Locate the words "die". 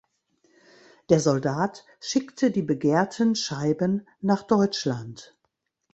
2.49-2.63